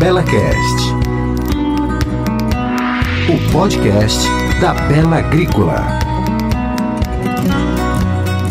BelaCast, 0.00 0.94
o 3.28 3.52
podcast 3.52 4.26
da 4.58 4.72
Bela 4.72 5.18
Agrícola. 5.18 5.84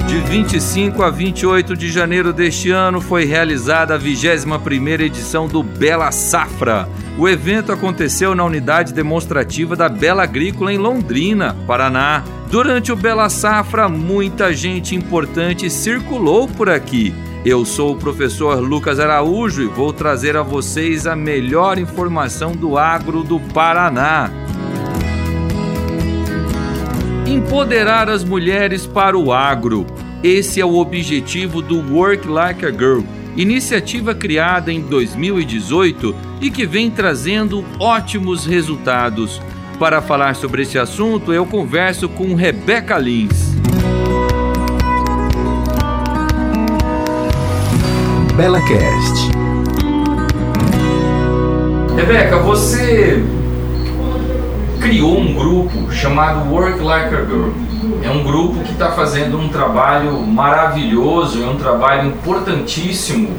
De 0.08 0.20
25 0.20 1.02
a 1.02 1.10
28 1.10 1.76
de 1.76 1.92
janeiro 1.92 2.32
deste 2.32 2.70
ano 2.70 3.02
foi 3.02 3.26
realizada 3.26 3.96
a 3.96 4.00
21ª 4.00 5.00
edição 5.00 5.48
do 5.48 5.64
Bela 5.64 6.12
Safra. 6.12 6.88
O 7.18 7.28
evento 7.28 7.72
aconteceu 7.72 8.36
na 8.36 8.46
unidade 8.46 8.94
demonstrativa 8.94 9.76
da 9.76 9.90
Bela 9.90 10.22
Agrícola 10.22 10.72
em 10.72 10.78
Londrina, 10.78 11.58
Paraná. 11.66 12.24
Durante 12.52 12.92
o 12.92 12.96
Bela 12.96 13.28
Safra, 13.28 13.90
muita 13.90 14.54
gente 14.54 14.96
importante 14.96 15.68
circulou 15.68 16.48
por 16.48 16.70
aqui. 16.70 17.12
Eu 17.46 17.64
sou 17.64 17.94
o 17.94 17.96
professor 17.96 18.60
Lucas 18.60 19.00
Araújo 19.00 19.62
e 19.62 19.66
vou 19.66 19.94
trazer 19.94 20.36
a 20.36 20.44
vocês 20.44 21.08
a 21.08 21.16
melhor 21.16 21.80
informação 21.80 22.52
do 22.52 22.78
agro 22.78 23.24
do 23.24 23.40
Paraná. 23.40 24.30
Empoderar 27.26 28.10
as 28.10 28.26
mulheres 28.26 28.86
para 28.86 29.18
o 29.18 29.32
agro. 29.32 29.88
Esse 30.22 30.60
é 30.60 30.66
o 30.66 30.76
objetivo 30.76 31.62
do 31.62 31.80
Work 31.96 32.28
Like 32.28 32.66
a 32.66 32.72
Girl, 32.72 33.04
iniciativa 33.38 34.14
criada 34.14 34.70
em 34.70 34.82
2018 34.82 36.14
e 36.42 36.52
que 36.52 36.66
vem 36.66 36.92
trazendo 36.92 37.64
ótimos 37.80 38.46
resultados. 38.46 39.42
Para 39.80 40.02
falar 40.02 40.36
sobre 40.36 40.64
esse 40.64 40.78
assunto, 40.78 41.32
eu 41.32 41.46
converso 41.46 42.10
com 42.10 42.36
Rebeca 42.36 42.98
Lins. 42.98 43.49
BelaCast. 48.40 49.32
Rebeca, 51.94 52.38
você 52.38 53.22
criou 54.80 55.20
um 55.20 55.34
grupo 55.34 55.92
chamado 55.92 56.50
Work 56.50 56.80
Like 56.80 57.14
a 57.14 57.26
Girl. 57.26 57.50
É 58.02 58.10
um 58.10 58.24
grupo 58.24 58.64
que 58.64 58.72
está 58.72 58.94
fazendo 58.94 59.38
um 59.38 59.50
trabalho 59.50 60.22
maravilhoso, 60.22 61.44
é 61.44 61.48
um 61.48 61.58
trabalho 61.58 62.08
importantíssimo 62.08 63.30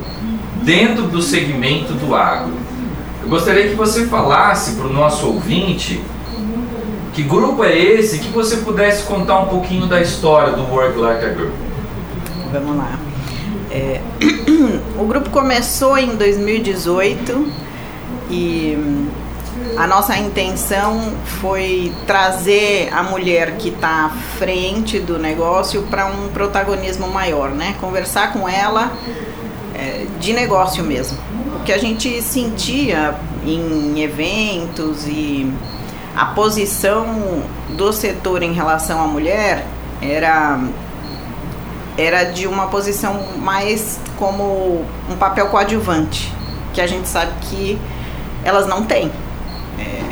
dentro 0.62 1.04
do 1.04 1.22
segmento 1.22 1.94
do 1.94 2.14
agro. 2.14 2.52
Eu 3.22 3.28
gostaria 3.30 3.70
que 3.70 3.74
você 3.74 4.04
falasse 4.04 4.76
para 4.76 4.86
o 4.86 4.92
nosso 4.92 5.28
ouvinte 5.28 5.98
que 7.14 7.22
grupo 7.22 7.64
é 7.64 7.74
esse, 7.74 8.18
que 8.18 8.28
você 8.28 8.58
pudesse 8.58 9.04
contar 9.04 9.40
um 9.40 9.46
pouquinho 9.46 9.86
da 9.86 10.02
história 10.02 10.52
do 10.52 10.70
Work 10.70 10.98
Like 10.98 11.24
a 11.24 11.28
Girl. 11.30 11.52
Vamos 12.52 12.76
lá. 12.76 13.09
É, 13.70 14.00
o 14.98 15.04
grupo 15.06 15.30
começou 15.30 15.96
em 15.96 16.16
2018 16.16 17.52
e 18.28 18.76
a 19.76 19.86
nossa 19.86 20.16
intenção 20.16 21.12
foi 21.40 21.92
trazer 22.06 22.88
a 22.92 23.02
mulher 23.02 23.56
que 23.56 23.68
está 23.68 24.06
à 24.06 24.08
frente 24.38 24.98
do 24.98 25.18
negócio 25.18 25.82
para 25.84 26.06
um 26.06 26.28
protagonismo 26.28 27.08
maior, 27.08 27.50
né? 27.50 27.76
Conversar 27.80 28.32
com 28.32 28.48
ela 28.48 28.92
é, 29.74 30.06
de 30.18 30.32
negócio 30.32 30.82
mesmo. 30.82 31.18
O 31.60 31.64
que 31.64 31.72
a 31.72 31.78
gente 31.78 32.20
sentia 32.22 33.14
em 33.46 34.00
eventos 34.02 35.06
e 35.06 35.50
a 36.16 36.26
posição 36.26 37.42
do 37.70 37.92
setor 37.92 38.42
em 38.42 38.52
relação 38.52 39.02
à 39.02 39.06
mulher 39.06 39.64
era 40.02 40.58
era 41.96 42.24
de 42.24 42.46
uma 42.46 42.66
posição 42.66 43.36
mais 43.38 43.98
como 44.18 44.84
um 45.08 45.16
papel 45.16 45.48
coadjuvante, 45.48 46.32
que 46.72 46.80
a 46.80 46.86
gente 46.86 47.08
sabe 47.08 47.32
que 47.42 47.78
elas 48.44 48.66
não 48.66 48.84
têm. 48.84 49.10
É, 49.78 50.10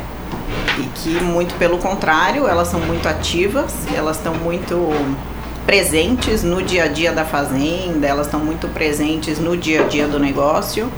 e 0.79 0.83
que, 0.95 1.21
muito 1.23 1.55
pelo 1.55 1.77
contrário, 1.77 2.47
elas 2.47 2.67
são 2.67 2.79
muito 2.79 3.07
ativas, 3.07 3.73
elas 3.93 4.17
estão 4.17 4.33
muito 4.33 4.89
presentes 5.65 6.43
no 6.43 6.63
dia 6.63 6.85
a 6.85 6.87
dia 6.87 7.11
da 7.11 7.23
fazenda, 7.23 8.07
elas 8.07 8.27
estão 8.27 8.39
muito 8.39 8.67
presentes 8.69 9.39
no 9.39 9.55
dia 9.55 9.83
a 9.83 9.87
dia 9.87 10.07
do 10.07 10.17
negócio 10.17 10.91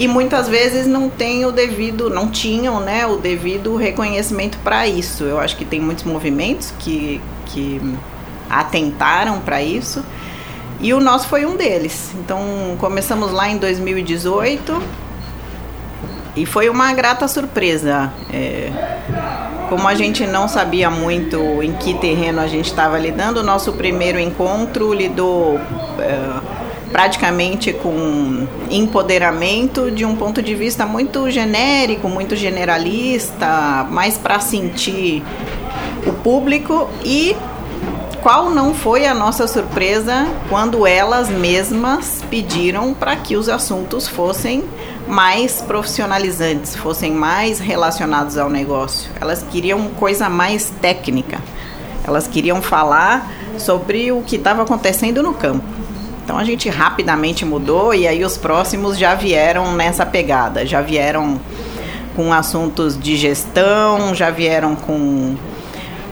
e 0.00 0.08
muitas 0.08 0.48
vezes 0.48 0.86
não 0.86 1.10
tem 1.10 1.44
o 1.44 1.52
devido, 1.52 2.08
não 2.08 2.30
tinham, 2.30 2.80
né, 2.80 3.06
o 3.06 3.16
devido 3.16 3.76
reconhecimento 3.76 4.56
para 4.64 4.86
isso. 4.86 5.24
Eu 5.24 5.38
acho 5.38 5.56
que 5.56 5.64
tem 5.64 5.80
muitos 5.80 6.04
movimentos 6.04 6.72
que, 6.78 7.20
que 7.44 7.80
atentaram 8.50 9.40
para 9.40 9.62
isso 9.62 10.04
e 10.80 10.94
o 10.94 11.00
nosso 11.00 11.28
foi 11.28 11.44
um 11.44 11.56
deles. 11.56 12.10
Então 12.14 12.40
começamos 12.78 13.32
lá 13.32 13.48
em 13.48 13.58
2018 13.58 14.82
e 16.36 16.46
foi 16.46 16.70
uma 16.70 16.92
grata 16.92 17.28
surpresa. 17.28 18.10
É, 18.32 18.70
como 19.68 19.86
a 19.86 19.94
gente 19.94 20.26
não 20.26 20.48
sabia 20.48 20.90
muito 20.90 21.62
em 21.62 21.72
que 21.74 21.94
terreno 21.94 22.40
a 22.40 22.46
gente 22.46 22.66
estava 22.66 22.98
lidando, 22.98 23.40
o 23.40 23.42
nosso 23.42 23.74
primeiro 23.74 24.18
encontro 24.18 24.92
lidou 24.92 25.60
é, 25.98 26.40
praticamente 26.90 27.72
com 27.72 28.46
empoderamento 28.70 29.90
de 29.90 30.04
um 30.04 30.16
ponto 30.16 30.42
de 30.42 30.54
vista 30.54 30.86
muito 30.86 31.30
genérico, 31.30 32.08
muito 32.08 32.34
generalista, 32.34 33.86
mais 33.90 34.16
para 34.16 34.40
sentir 34.40 35.22
o 36.06 36.12
público 36.14 36.88
e 37.04 37.36
qual 38.22 38.50
não 38.50 38.74
foi 38.74 39.06
a 39.06 39.14
nossa 39.14 39.46
surpresa 39.46 40.26
quando 40.48 40.86
elas 40.86 41.28
mesmas 41.28 42.22
pediram 42.28 42.92
para 42.92 43.16
que 43.16 43.36
os 43.36 43.48
assuntos 43.48 44.06
fossem 44.06 44.64
mais 45.08 45.62
profissionalizantes, 45.62 46.76
fossem 46.76 47.12
mais 47.12 47.58
relacionados 47.58 48.36
ao 48.36 48.50
negócio. 48.50 49.10
Elas 49.20 49.42
queriam 49.42 49.88
coisa 49.90 50.28
mais 50.28 50.70
técnica. 50.80 51.40
Elas 52.06 52.26
queriam 52.26 52.60
falar 52.60 53.30
sobre 53.58 54.12
o 54.12 54.22
que 54.22 54.36
estava 54.36 54.62
acontecendo 54.62 55.22
no 55.22 55.34
campo. 55.34 55.64
Então 56.24 56.38
a 56.38 56.44
gente 56.44 56.68
rapidamente 56.68 57.44
mudou 57.44 57.94
e 57.94 58.06
aí 58.06 58.24
os 58.24 58.36
próximos 58.36 58.98
já 58.98 59.14
vieram 59.14 59.72
nessa 59.72 60.06
pegada, 60.06 60.64
já 60.64 60.80
vieram 60.80 61.40
com 62.14 62.32
assuntos 62.32 62.98
de 62.98 63.16
gestão, 63.16 64.14
já 64.14 64.30
vieram 64.30 64.76
com 64.76 65.36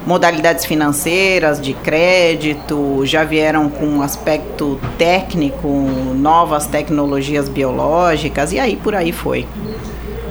modalidades 0.08 0.64
financeiras, 0.64 1.60
de 1.60 1.74
crédito, 1.74 3.04
já 3.04 3.24
vieram 3.24 3.69
com 3.69 3.84
um 3.84 4.00
aspecto 4.00 4.80
técnico, 4.96 5.69
novas 6.16 6.66
tecnologias 6.66 7.46
biológicas 7.46 8.50
e 8.50 8.58
aí 8.58 8.74
por 8.74 8.94
aí 8.94 9.12
foi. 9.12 9.46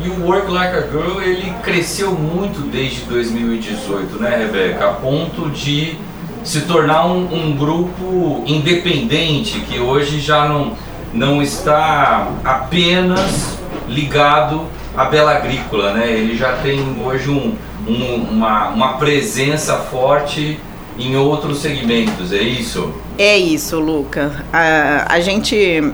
E 0.04 0.10
o 0.10 0.26
Work 0.26 0.50
Like 0.50 0.76
a 0.76 0.82
Girl 0.82 1.22
ele 1.22 1.54
cresceu 1.62 2.12
muito 2.14 2.62
desde 2.72 3.02
2018, 3.02 4.20
né, 4.20 4.38
Rebeca? 4.38 4.90
A 4.90 4.94
ponto 4.94 5.48
de 5.52 5.96
se 6.44 6.62
tornar 6.62 7.06
um, 7.06 7.32
um 7.32 7.56
grupo 7.56 8.44
independente 8.48 9.60
que 9.60 9.80
hoje 9.80 10.20
já 10.20 10.48
não, 10.48 10.74
não 11.14 11.40
está 11.40 12.32
apenas 12.44 13.60
ligado 13.88 14.66
à 14.96 15.06
Bela 15.06 15.34
Agrícola, 15.34 15.94
né? 15.94 16.10
Ele 16.10 16.36
já 16.36 16.54
tem 16.54 16.80
hoje 17.06 17.30
um, 17.30 17.54
um, 17.88 18.16
uma, 18.32 18.70
uma 18.70 18.94
presença 18.98 19.78
forte 19.78 20.60
em 21.00 21.16
outros 21.16 21.60
segmentos, 21.60 22.34
é 22.34 22.42
isso? 22.42 22.92
É 23.18 23.38
isso, 23.38 23.80
Luca. 23.80 24.46
A, 24.52 25.14
a 25.14 25.20
gente 25.20 25.94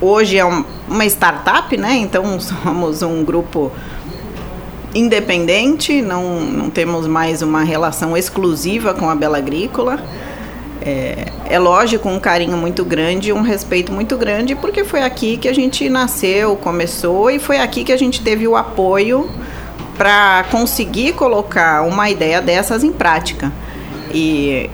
hoje 0.00 0.38
é 0.38 0.44
um, 0.44 0.64
uma 0.88 1.04
startup, 1.06 1.76
né? 1.76 1.96
Então 1.96 2.38
somos 2.40 3.02
um 3.02 3.24
grupo 3.24 3.72
independente, 4.94 6.00
não, 6.00 6.40
não 6.40 6.70
temos 6.70 7.06
mais 7.06 7.42
uma 7.42 7.62
relação 7.62 8.16
exclusiva 8.16 8.94
com 8.94 9.10
a 9.10 9.14
Bela 9.14 9.38
Agrícola. 9.38 10.02
É, 10.80 11.26
é 11.50 11.58
lógico, 11.58 12.08
um 12.08 12.20
carinho 12.20 12.56
muito 12.56 12.84
grande, 12.84 13.32
um 13.32 13.42
respeito 13.42 13.92
muito 13.92 14.16
grande, 14.16 14.54
porque 14.54 14.84
foi 14.84 15.02
aqui 15.02 15.36
que 15.36 15.48
a 15.48 15.52
gente 15.52 15.88
nasceu, 15.88 16.54
começou 16.56 17.28
e 17.30 17.38
foi 17.38 17.58
aqui 17.58 17.82
que 17.82 17.92
a 17.92 17.96
gente 17.96 18.22
teve 18.22 18.46
o 18.46 18.56
apoio 18.56 19.28
para 19.96 20.44
conseguir 20.50 21.12
colocar 21.14 21.82
uma 21.82 22.10
ideia 22.10 22.40
dessas 22.40 22.84
em 22.84 22.92
prática. 22.92 23.52
E 24.12 24.70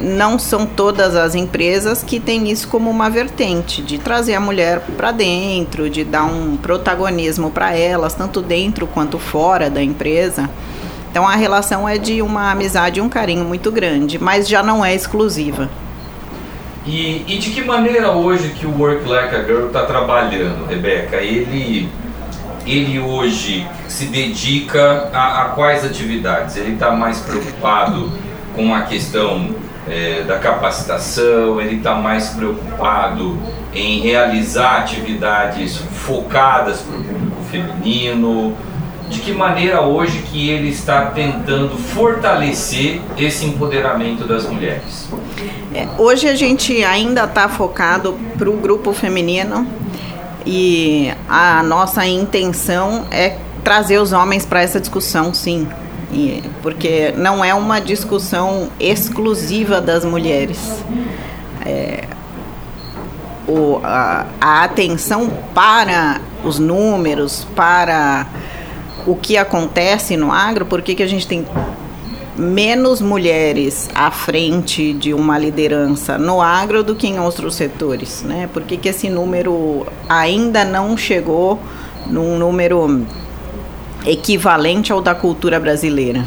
não 0.00 0.38
são 0.38 0.66
todas 0.66 1.14
as 1.14 1.34
empresas 1.34 2.02
que 2.02 2.18
têm 2.18 2.50
isso 2.50 2.68
como 2.68 2.90
uma 2.90 3.08
vertente 3.08 3.80
de 3.82 3.98
trazer 3.98 4.34
a 4.34 4.40
mulher 4.40 4.80
para 4.96 5.12
dentro, 5.12 5.88
de 5.88 6.04
dar 6.04 6.24
um 6.24 6.56
protagonismo 6.56 7.50
para 7.50 7.76
elas, 7.76 8.14
tanto 8.14 8.42
dentro 8.42 8.86
quanto 8.86 9.18
fora 9.18 9.70
da 9.70 9.82
empresa. 9.82 10.50
Então 11.10 11.28
a 11.28 11.36
relação 11.36 11.88
é 11.88 11.96
de 11.96 12.20
uma 12.20 12.50
amizade 12.50 12.98
e 12.98 13.02
um 13.02 13.08
carinho 13.08 13.44
muito 13.44 13.70
grande, 13.70 14.18
mas 14.18 14.48
já 14.48 14.62
não 14.62 14.84
é 14.84 14.94
exclusiva. 14.94 15.70
E, 16.86 17.24
e 17.26 17.38
de 17.38 17.50
que 17.50 17.62
maneira 17.62 18.10
hoje 18.10 18.50
que 18.50 18.66
o 18.66 18.78
Work 18.78 19.08
Like 19.08 19.34
a 19.34 19.42
Girl 19.44 19.66
está 19.68 19.86
trabalhando, 19.86 20.66
Rebeca? 20.66 21.16
Ele 21.16 21.88
ele 22.66 22.98
hoje 22.98 23.66
se 23.88 24.06
dedica 24.06 25.10
a, 25.12 25.42
a 25.42 25.44
quais 25.50 25.84
atividades? 25.84 26.56
Ele 26.56 26.74
está 26.74 26.90
mais 26.90 27.20
preocupado 27.20 28.10
com 28.54 28.74
a 28.74 28.82
questão 28.82 29.54
é, 29.88 30.22
da 30.22 30.38
capacitação, 30.38 31.60
ele 31.60 31.76
está 31.76 31.94
mais 31.94 32.30
preocupado 32.30 33.38
em 33.74 34.00
realizar 34.00 34.78
atividades 34.78 35.76
focadas 35.76 36.80
para 36.80 36.98
o 36.98 37.04
público 37.04 37.42
feminino, 37.50 38.56
de 39.08 39.20
que 39.20 39.32
maneira 39.32 39.82
hoje 39.82 40.22
que 40.22 40.48
ele 40.48 40.68
está 40.68 41.06
tentando 41.06 41.76
fortalecer 41.76 43.00
esse 43.18 43.44
empoderamento 43.44 44.26
das 44.26 44.48
mulheres? 44.48 45.08
É, 45.74 45.86
hoje 45.98 46.28
a 46.28 46.34
gente 46.34 46.82
ainda 46.82 47.24
está 47.24 47.48
focado 47.48 48.18
para 48.38 48.48
o 48.48 48.56
grupo 48.56 48.92
feminino 48.92 49.66
e 50.46 51.12
a 51.28 51.62
nossa 51.62 52.06
intenção 52.06 53.06
é 53.10 53.38
trazer 53.62 53.98
os 53.98 54.12
homens 54.12 54.44
para 54.44 54.62
essa 54.62 54.78
discussão, 54.78 55.32
sim. 55.32 55.66
E, 56.12 56.42
porque 56.62 57.12
não 57.16 57.44
é 57.44 57.54
uma 57.54 57.80
discussão 57.80 58.68
exclusiva 58.78 59.80
das 59.80 60.04
mulheres. 60.04 60.58
É, 61.64 62.04
o, 63.48 63.80
a, 63.82 64.26
a 64.40 64.64
atenção 64.64 65.30
para 65.54 66.20
os 66.44 66.58
números, 66.58 67.46
para 67.56 68.26
o 69.06 69.16
que 69.16 69.36
acontece 69.36 70.16
no 70.16 70.30
agro, 70.30 70.66
por 70.66 70.82
que, 70.82 70.94
que 70.94 71.02
a 71.02 71.06
gente 71.06 71.26
tem 71.26 71.46
menos 72.36 73.00
mulheres 73.00 73.88
à 73.94 74.10
frente 74.10 74.92
de 74.92 75.14
uma 75.14 75.38
liderança 75.38 76.18
no 76.18 76.40
agro 76.40 76.82
do 76.82 76.94
que 76.94 77.06
em 77.06 77.20
outros 77.20 77.54
setores, 77.54 78.22
né? 78.22 78.48
Por 78.52 78.62
que, 78.62 78.76
que 78.76 78.88
esse 78.88 79.08
número 79.08 79.86
ainda 80.08 80.64
não 80.64 80.96
chegou 80.96 81.60
num 82.06 82.36
número 82.38 83.06
equivalente 84.04 84.92
ao 84.92 85.00
da 85.00 85.14
cultura 85.14 85.60
brasileira? 85.60 86.26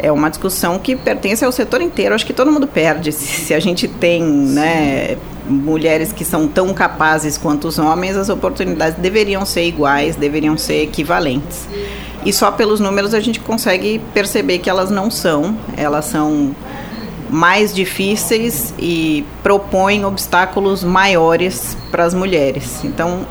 É 0.00 0.12
uma 0.12 0.28
discussão 0.28 0.78
que 0.78 0.94
pertence 0.94 1.44
ao 1.44 1.50
setor 1.50 1.80
inteiro. 1.80 2.14
Acho 2.14 2.24
que 2.24 2.32
todo 2.32 2.52
mundo 2.52 2.68
perde 2.68 3.10
se, 3.10 3.52
a 3.52 3.58
gente 3.58 3.88
tem, 3.88 4.22
né, 4.22 5.16
mulheres 5.48 6.12
que 6.12 6.24
são 6.24 6.46
tão 6.46 6.72
capazes 6.72 7.36
quanto 7.36 7.66
os 7.66 7.78
homens, 7.78 8.16
as 8.16 8.28
oportunidades 8.28 8.96
deveriam 8.98 9.44
ser 9.44 9.64
iguais, 9.66 10.14
deveriam 10.14 10.56
ser 10.56 10.82
equivalentes. 10.82 11.66
E 12.28 12.32
só 12.32 12.50
pelos 12.50 12.78
números 12.78 13.14
a 13.14 13.20
gente 13.20 13.40
consegue 13.40 14.02
perceber 14.12 14.58
que 14.58 14.68
elas 14.68 14.90
não 14.90 15.10
são, 15.10 15.56
elas 15.74 16.04
são 16.04 16.54
mais 17.30 17.74
difíceis 17.74 18.74
e 18.78 19.24
propõem 19.42 20.04
obstáculos 20.04 20.84
maiores 20.84 21.74
para 21.90 22.04
as 22.04 22.12
mulheres. 22.12 22.84
Então, 22.84 23.26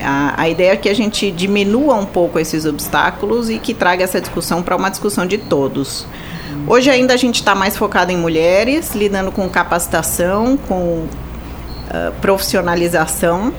a, 0.00 0.40
a, 0.40 0.48
ideia 0.48 0.72
é 0.72 0.76
que 0.78 0.88
a 0.88 0.94
gente 0.94 1.30
diminua 1.30 1.96
um 1.96 2.06
pouco 2.06 2.38
esses 2.38 2.64
obstáculos 2.64 3.50
e 3.50 3.58
que 3.58 3.74
traga 3.74 4.02
essa 4.02 4.18
discussão 4.18 4.62
para 4.62 4.74
uma 4.76 4.88
discussão 4.88 5.26
de 5.26 5.36
todos. 5.36 6.06
Hoje 6.66 6.88
ainda 6.88 7.12
a 7.12 7.18
gente 7.18 7.34
está 7.34 7.54
mais 7.54 7.76
focado 7.76 8.12
em 8.12 8.16
mulheres, 8.16 8.94
lidando 8.94 9.30
com 9.30 9.46
capacitação, 9.50 10.56
com 10.56 11.04
uh, 11.04 12.12
profissionalização 12.22 13.52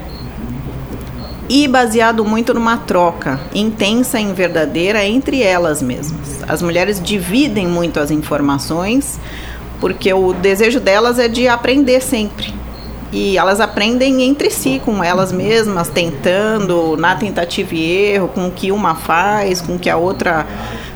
e 1.50 1.68
baseado 1.68 2.24
muito 2.24 2.54
numa 2.54 2.78
troca 2.78 3.40
intensa 3.54 4.20
e 4.20 4.32
verdadeira 4.32 5.04
entre 5.04 5.42
elas 5.42 5.82
mesmas. 5.82 6.44
As 6.48 6.62
mulheres 6.62 7.02
dividem 7.02 7.68
muito 7.68 8.00
as 8.00 8.12
informações 8.12 9.20
porque 9.80 10.14
o 10.14 10.32
desejo 10.34 10.80
delas 10.80 11.18
é 11.18 11.28
de 11.28 11.48
aprender 11.48 12.02
sempre. 12.02 12.54
E 13.12 13.40
elas 13.40 13.60
aprendem 13.60 14.22
entre 14.22 14.52
si, 14.52 14.80
com 14.86 15.04
elas 15.04 15.32
mesmas, 15.32 15.90
tentando, 15.90 16.96
na 16.96 17.16
tentativa 17.16 17.74
e 17.74 17.92
erro, 18.12 18.28
com 18.28 18.48
o 18.48 18.52
que 18.52 18.72
uma 18.72 18.94
faz, 18.94 19.62
com 19.62 19.76
o 19.76 19.80
que 19.80 19.90
a 19.90 19.98
outra 19.98 20.46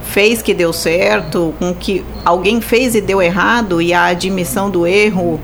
fez 0.03 0.39
que 0.39 0.53
deu 0.53 0.71
certo, 0.71 1.55
com 1.57 1.71
o 1.71 1.73
que 1.73 2.05
alguém 2.23 2.61
fez 2.61 2.93
e 2.93 3.01
deu 3.01 3.19
errado, 3.19 3.81
e 3.81 3.93
a 3.93 4.05
admissão 4.05 4.69
do 4.69 4.85
erro 4.85 5.39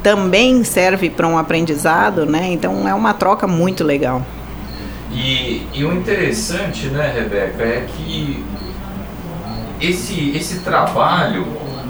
também 0.00 0.62
serve 0.62 1.10
para 1.10 1.26
um 1.26 1.36
aprendizado, 1.36 2.24
né? 2.24 2.50
Então 2.52 2.86
é 2.86 2.94
uma 2.94 3.14
troca 3.14 3.48
muito 3.48 3.82
legal. 3.82 4.22
E, 5.12 5.66
e 5.74 5.84
o 5.84 5.92
interessante, 5.92 6.86
né, 6.86 7.12
Rebeca, 7.14 7.62
é 7.62 7.86
que 7.86 8.44
esse, 9.80 10.30
esse 10.30 10.60
trabalho, 10.60 11.46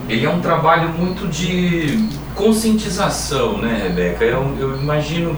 ele 0.09 0.27
é 0.27 0.31
um 0.31 0.41
trabalho 0.41 0.89
muito 0.89 1.29
de 1.29 2.09
conscientização, 2.35 3.59
né, 3.59 3.83
Rebeca? 3.85 4.25
Eu, 4.25 4.57
eu 4.59 4.77
imagino, 4.77 5.37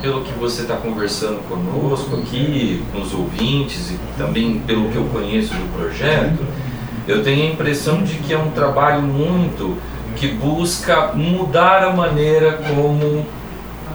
pelo 0.00 0.22
que 0.22 0.32
você 0.38 0.62
está 0.62 0.76
conversando 0.76 1.40
conosco 1.48 2.16
aqui, 2.16 2.84
com 2.92 3.00
os 3.00 3.12
ouvintes 3.12 3.90
e 3.90 3.98
também 4.16 4.60
pelo 4.60 4.88
que 4.90 4.96
eu 4.96 5.04
conheço 5.06 5.52
do 5.54 5.76
projeto, 5.76 6.44
eu 7.08 7.22
tenho 7.24 7.48
a 7.48 7.52
impressão 7.52 8.02
de 8.02 8.14
que 8.14 8.32
é 8.32 8.38
um 8.38 8.50
trabalho 8.50 9.02
muito 9.02 9.76
que 10.16 10.28
busca 10.28 11.12
mudar 11.14 11.84
a 11.84 11.92
maneira 11.92 12.52
como 12.52 13.26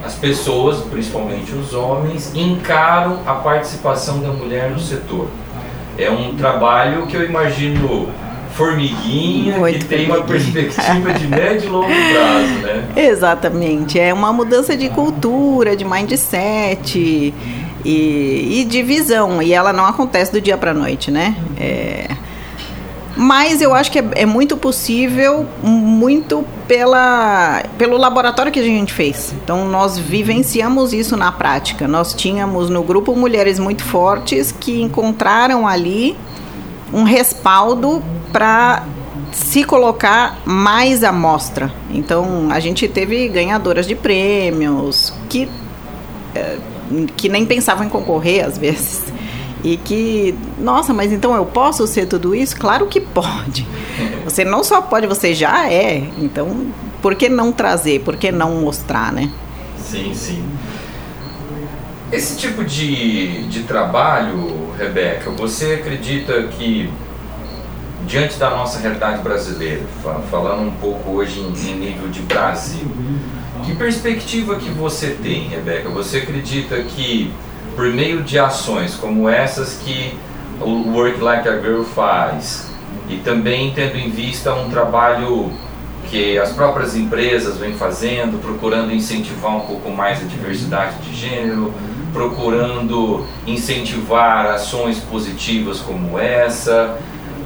as 0.04 0.16
pessoas, 0.16 0.82
principalmente 0.82 1.54
os 1.54 1.74
homens, 1.74 2.32
encaram 2.36 3.20
a 3.26 3.34
participação 3.36 4.20
da 4.20 4.30
mulher 4.30 4.70
no 4.72 4.80
setor. 4.80 5.28
É 5.98 6.10
um 6.10 6.36
trabalho 6.36 7.06
que 7.08 7.16
eu 7.16 7.24
imagino 7.24 8.10
formiguinha 8.52 9.58
Muito 9.58 9.80
que 9.80 9.86
tem 9.86 10.06
uma 10.08 10.22
perspectiva 10.24 11.14
de 11.14 11.28
médio 11.28 11.68
e 11.68 11.70
longo 11.70 11.88
prazo, 12.12 12.54
né? 12.62 12.88
Exatamente. 12.96 14.00
É 14.00 14.14
uma 14.14 14.34
mudança 14.34 14.76
de 14.76 14.90
cultura, 14.90 15.76
de 15.76 15.86
mindset 15.86 17.34
e, 17.86 18.62
e 18.62 18.66
de 18.66 18.84
visão. 18.84 19.42
E 19.42 19.54
ela 19.54 19.72
não 19.72 19.86
acontece 19.86 20.32
do 20.32 20.42
dia 20.42 20.58
para 20.58 20.74
noite, 20.74 21.10
né? 21.10 21.36
É, 21.60 22.08
mas 23.16 23.62
eu 23.62 23.74
acho 23.74 23.92
que 23.92 24.00
é, 24.00 24.10
é, 24.16 24.26
muito 24.26 24.56
possível, 24.56 25.46
muito 25.62 26.46
pela, 26.68 27.64
pelo 27.78 27.98
laboratório 27.98 28.52
que 28.52 28.60
a 28.60 28.64
gente 28.64 28.94
fez. 28.94 29.34
Então, 29.44 29.68
nós 29.68 29.98
vivenciamos 29.98 30.94
isso 30.94 31.18
na 31.18 31.32
prática. 31.32 31.88
Nós 31.88 32.14
tínhamos 32.14 32.70
no 32.70 32.84
grupo 32.84 33.16
mulheres 33.16 33.60
muito 33.60 33.84
fortes 33.84 34.52
que 34.52 34.82
encontraram 34.82 35.68
ali 35.68 36.16
um 36.94 37.04
respaldo 37.04 38.02
para 38.32 38.84
se 39.32 39.64
colocar 39.64 40.40
mais 40.46 41.04
à 41.04 41.12
mostra. 41.12 41.72
Então, 41.94 42.50
a 42.50 42.60
gente 42.60 42.88
teve 42.88 43.28
ganhadoras 43.28 43.86
de 43.86 43.96
prêmios 43.96 45.14
que, 45.30 45.50
eh, 46.36 46.58
que 47.16 47.30
nem 47.30 47.46
pensavam 47.46 47.86
em 47.86 47.90
concorrer 47.90 48.46
às 48.46 48.58
vezes 48.58 49.11
e 49.64 49.78
que, 49.78 50.36
nossa, 50.58 50.94
mas 50.94 51.12
então 51.12 51.36
eu 51.36 51.46
posso 51.46 51.86
ser 51.86 52.08
tudo 52.08 52.34
isso? 52.34 52.56
Claro 52.58 52.88
que 52.88 53.00
pode. 53.00 53.68
Você 54.24 54.44
não 54.44 54.64
só 54.64 54.82
pode, 54.82 55.08
você 55.08 55.34
já 55.34 55.72
é. 55.72 55.98
Então, 56.18 56.68
por 57.02 57.16
que 57.16 57.30
não 57.30 57.52
trazer? 57.52 58.02
Por 58.02 58.16
que 58.16 58.32
não 58.32 58.62
mostrar, 58.62 59.12
né? 59.12 59.32
Sim, 59.78 60.14
sim. 60.14 60.44
Esse 62.12 62.38
tipo 62.38 62.64
de, 62.64 63.48
de 63.48 63.64
trabalho, 63.64 64.74
Rebeca, 64.78 65.30
você 65.32 65.76
acredita 65.76 66.44
que, 66.44 66.90
diante 68.06 68.38
da 68.38 68.50
nossa 68.50 68.80
realidade 68.80 69.22
brasileira, 69.22 69.84
falando 70.30 70.68
um 70.68 70.72
pouco 70.72 71.12
hoje 71.12 71.40
em, 71.40 71.76
nível 71.76 72.10
de 72.10 72.22
Brasil, 72.22 72.86
que 73.64 73.76
perspectiva 73.76 74.56
que 74.56 74.70
você 74.70 75.16
tem, 75.22 75.48
Rebeca? 75.48 75.88
Você 75.90 76.18
acredita 76.18 76.82
que 76.84 77.32
por 77.82 77.92
meio 77.92 78.22
de 78.22 78.38
ações 78.38 78.94
como 78.94 79.28
essas 79.28 79.80
que 79.84 80.16
o 80.60 80.92
Work 80.94 81.20
Like 81.20 81.50
a 81.50 81.60
Girl 81.60 81.82
faz 81.82 82.70
e 83.10 83.16
também 83.18 83.74
tendo 83.74 83.98
em 83.98 84.12
vista 84.12 84.54
um 84.54 84.70
trabalho 84.70 85.52
que 86.08 86.38
as 86.38 86.52
próprias 86.52 86.96
empresas 86.96 87.58
vêm 87.58 87.74
fazendo, 87.74 88.40
procurando 88.40 88.94
incentivar 88.94 89.56
um 89.56 89.62
pouco 89.62 89.90
mais 89.90 90.22
a 90.22 90.26
diversidade 90.26 90.98
de 90.98 91.16
gênero, 91.16 91.74
procurando 92.14 93.26
incentivar 93.48 94.46
ações 94.46 95.00
positivas 95.00 95.80
como 95.80 96.20
essa. 96.20 97.00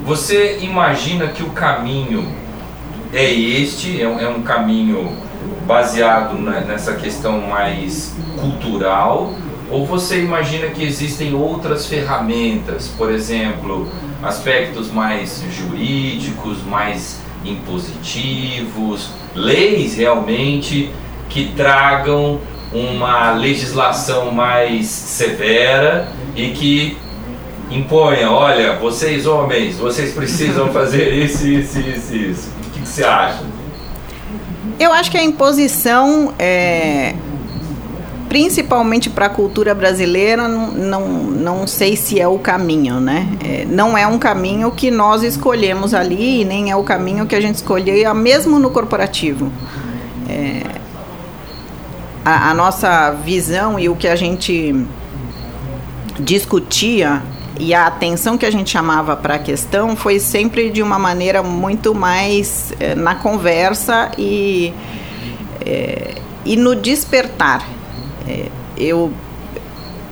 Você 0.03 0.59
imagina 0.59 1.27
que 1.27 1.43
o 1.43 1.51
caminho 1.51 2.27
é 3.13 3.23
este, 3.23 4.01
é 4.01 4.07
um, 4.09 4.19
é 4.19 4.27
um 4.27 4.41
caminho 4.41 5.15
baseado 5.65 6.33
nessa 6.33 6.95
questão 6.95 7.39
mais 7.39 8.13
cultural, 8.37 9.33
ou 9.69 9.85
você 9.85 10.21
imagina 10.21 10.67
que 10.67 10.83
existem 10.83 11.33
outras 11.33 11.87
ferramentas, 11.87 12.87
por 12.97 13.11
exemplo, 13.11 13.89
aspectos 14.21 14.91
mais 14.91 15.43
jurídicos, 15.51 16.63
mais 16.63 17.19
impositivos, 17.43 19.09
leis 19.33 19.95
realmente 19.95 20.91
que 21.29 21.51
tragam 21.55 22.39
uma 22.73 23.31
legislação 23.33 24.31
mais 24.31 24.87
severa 24.87 26.09
e 26.35 26.49
que 26.49 26.97
imponha, 27.71 28.29
olha, 28.29 28.75
vocês 28.75 29.25
homens, 29.25 29.77
vocês 29.77 30.13
precisam 30.13 30.71
fazer 30.71 31.13
isso, 31.13 31.47
isso, 31.47 31.79
isso, 31.79 32.15
isso. 32.15 32.49
O 32.49 32.69
que, 32.71 32.81
que 32.81 32.87
você 32.87 33.03
acha? 33.03 33.43
Eu 34.79 34.91
acho 34.91 35.09
que 35.09 35.17
a 35.17 35.23
imposição 35.23 36.33
é, 36.37 37.15
principalmente 38.35 39.09
para 39.09 39.27
a 39.27 39.29
cultura 39.29 39.73
brasileira, 39.73 40.45
não, 40.45 40.69
não, 40.69 41.07
não 41.07 41.65
sei 41.65 41.95
se 41.95 42.19
é 42.19 42.27
o 42.27 42.37
caminho, 42.37 42.99
né? 42.99 43.29
É, 43.41 43.63
não 43.65 43.97
é 43.97 44.05
um 44.05 44.19
caminho 44.19 44.69
que 44.71 44.91
nós 44.91 45.23
escolhemos 45.23 45.93
ali, 45.93 46.41
e 46.41 46.43
nem 46.43 46.69
é 46.69 46.75
o 46.75 46.83
caminho 46.83 47.25
que 47.25 47.33
a 47.33 47.39
gente 47.39 47.55
escolheu, 47.55 48.13
mesmo 48.13 48.59
no 48.59 48.71
corporativo. 48.71 49.49
É, 50.27 50.63
a, 52.25 52.49
a, 52.49 52.53
nossa 52.53 53.11
visão 53.11 53.79
e 53.79 53.87
o 53.87 53.95
que 53.95 54.05
a 54.05 54.17
gente 54.17 54.85
discutia 56.19 57.23
e 57.57 57.73
a 57.73 57.87
atenção 57.87 58.37
que 58.37 58.45
a 58.45 58.51
gente 58.51 58.69
chamava 58.69 59.15
para 59.15 59.35
a 59.35 59.39
questão 59.39 59.95
foi 59.95 60.19
sempre 60.19 60.69
de 60.69 60.83
uma 60.83 60.99
maneira 60.99 61.41
muito 61.41 61.95
mais 61.95 62.73
é, 62.81 62.95
na 62.95 63.15
conversa 63.15 64.11
e, 64.17 64.73
é, 65.65 66.15
e 66.43 66.57
no 66.57 66.75
despertar. 66.75 67.74
É, 68.27 68.49
eu 68.77 69.11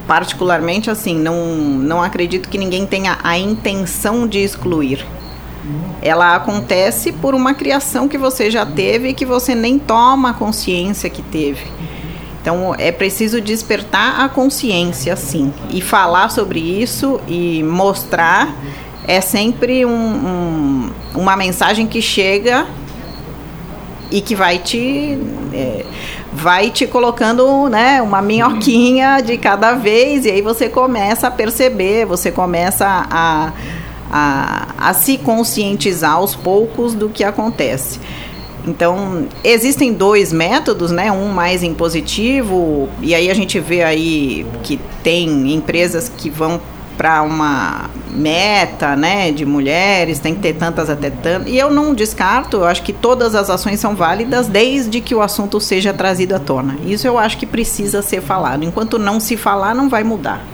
particularmente 0.07 0.89
assim 0.89 1.17
não, 1.17 1.55
não 1.55 2.01
acredito 2.01 2.49
que 2.49 2.57
ninguém 2.57 2.85
tenha 2.85 3.17
a 3.23 3.37
intenção 3.37 4.27
de 4.27 4.39
excluir. 4.39 5.05
Ela 6.01 6.35
acontece 6.35 7.13
por 7.13 7.33
uma 7.33 7.53
criação 7.53 8.09
que 8.09 8.17
você 8.17 8.51
já 8.51 8.65
teve 8.65 9.09
e 9.09 9.13
que 9.13 9.25
você 9.25 9.55
nem 9.55 9.79
toma 9.79 10.33
consciência 10.33 11.09
que 11.09 11.21
teve. 11.21 11.65
Então 12.41 12.75
é 12.77 12.91
preciso 12.91 13.39
despertar 13.39 14.19
a 14.19 14.27
consciência, 14.27 15.15
sim, 15.15 15.53
e 15.69 15.79
falar 15.79 16.29
sobre 16.29 16.59
isso 16.59 17.21
e 17.25 17.63
mostrar 17.63 18.53
é 19.07 19.21
sempre 19.21 19.85
um, 19.85 19.91
um, 19.91 20.91
uma 21.15 21.37
mensagem 21.37 21.87
que 21.87 22.01
chega 22.01 22.67
e 24.11 24.21
que 24.21 24.35
vai 24.35 24.57
te 24.57 25.17
é, 25.53 25.85
vai 26.33 26.69
te 26.69 26.87
colocando 26.87 27.69
né, 27.69 28.01
uma 28.01 28.21
minhoquinha 28.21 29.21
de 29.21 29.37
cada 29.37 29.73
vez 29.73 30.25
e 30.25 30.31
aí 30.31 30.41
você 30.41 30.67
começa 30.67 31.27
a 31.27 31.31
perceber, 31.31 32.05
você 32.05 32.31
começa 32.31 32.85
a, 32.87 33.53
a, 34.11 34.67
a 34.77 34.93
se 34.93 35.17
conscientizar 35.17 36.13
aos 36.13 36.35
poucos 36.35 36.93
do 36.93 37.09
que 37.09 37.23
acontece. 37.23 37.99
Então, 38.65 39.27
existem 39.43 39.91
dois 39.91 40.31
métodos, 40.31 40.89
né? 40.89 41.11
Um 41.11 41.27
mais 41.27 41.63
impositivo, 41.63 42.87
e 43.01 43.13
aí 43.13 43.29
a 43.29 43.33
gente 43.33 43.59
vê 43.59 43.83
aí 43.83 44.45
que 44.63 44.79
tem 45.03 45.53
empresas 45.53 46.07
que 46.07 46.29
vão 46.29 46.61
para 46.97 47.21
uma 47.21 47.89
meta, 48.09 48.95
né, 48.95 49.31
de 49.31 49.45
mulheres, 49.45 50.19
tem 50.19 50.35
que 50.35 50.41
ter 50.41 50.53
tantas 50.53 50.89
até 50.89 51.09
tantas. 51.09 51.51
E 51.51 51.57
eu 51.57 51.71
não 51.71 51.93
descarto, 51.93 52.57
eu 52.57 52.65
acho 52.65 52.83
que 52.83 52.93
todas 52.93 53.35
as 53.35 53.49
ações 53.49 53.79
são 53.79 53.95
válidas 53.95 54.47
desde 54.47 55.01
que 55.01 55.15
o 55.15 55.21
assunto 55.21 55.59
seja 55.59 55.93
trazido 55.93 56.35
à 56.35 56.39
tona. 56.39 56.77
Isso 56.85 57.07
eu 57.07 57.17
acho 57.17 57.37
que 57.37 57.45
precisa 57.45 58.01
ser 58.01 58.21
falado. 58.21 58.63
Enquanto 58.63 58.99
não 58.99 59.19
se 59.19 59.35
falar, 59.35 59.73
não 59.73 59.89
vai 59.89 60.03
mudar. 60.03 60.45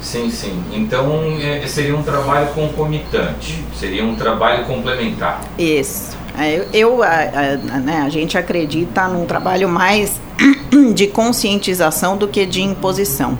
Sim, 0.00 0.30
sim. 0.30 0.60
Então 0.72 1.22
é, 1.40 1.64
seria 1.66 1.96
um 1.96 2.02
trabalho 2.02 2.48
concomitante, 2.48 3.64
seria 3.78 4.04
um 4.04 4.16
trabalho 4.16 4.64
complementar. 4.64 5.40
Isso. 5.56 6.16
É, 6.36 6.66
eu, 6.72 7.02
a, 7.02 7.08
a, 7.08 7.78
né, 7.78 8.02
a 8.04 8.08
gente 8.08 8.36
acredita 8.36 9.06
num 9.06 9.26
trabalho 9.26 9.68
mais 9.68 10.20
de 10.94 11.06
conscientização 11.06 12.16
do 12.16 12.26
que 12.26 12.44
de 12.44 12.62
imposição. 12.62 13.38